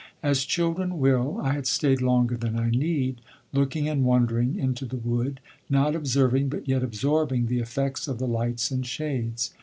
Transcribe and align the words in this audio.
As 0.23 0.45
children 0.45 0.97
will, 0.97 1.39
I 1.43 1.53
had 1.53 1.67
stayed 1.67 2.01
longer 2.01 2.35
than 2.35 2.57
I 2.59 2.71
need, 2.71 3.21
looking 3.53 3.87
and 3.87 4.03
wondering 4.03 4.55
into 4.57 4.83
the 4.87 4.97
wood, 4.97 5.39
not 5.69 5.95
observing 5.95 6.49
but 6.49 6.67
yet 6.67 6.81
absorbing 6.81 7.45
the 7.45 7.59
effects 7.59 8.07
of 8.07 8.17
the 8.17 8.25
lights 8.27 8.71
and 8.71 8.83
shades. 8.83 9.51